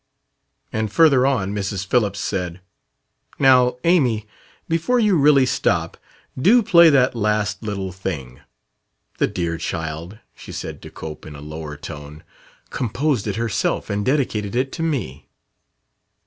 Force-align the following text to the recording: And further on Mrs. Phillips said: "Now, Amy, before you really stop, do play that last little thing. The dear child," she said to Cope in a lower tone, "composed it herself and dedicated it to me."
And 0.73 0.91
further 0.91 1.27
on 1.27 1.53
Mrs. 1.53 1.85
Phillips 1.85 2.19
said: 2.19 2.59
"Now, 3.37 3.77
Amy, 3.83 4.25
before 4.67 4.97
you 4.97 5.15
really 5.15 5.45
stop, 5.45 5.95
do 6.35 6.63
play 6.63 6.89
that 6.89 7.13
last 7.13 7.61
little 7.61 7.91
thing. 7.91 8.39
The 9.19 9.27
dear 9.27 9.59
child," 9.59 10.17
she 10.33 10.51
said 10.51 10.81
to 10.81 10.89
Cope 10.89 11.27
in 11.27 11.35
a 11.35 11.39
lower 11.39 11.77
tone, 11.77 12.23
"composed 12.71 13.27
it 13.27 13.35
herself 13.35 13.91
and 13.91 14.03
dedicated 14.03 14.55
it 14.55 14.71
to 14.71 14.81
me." 14.81 15.29